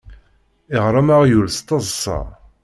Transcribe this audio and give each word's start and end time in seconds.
Iɣṛem 0.75 1.07
aɣyul, 1.15 1.47
s 1.57 1.57
teḍṣa. 1.59 2.19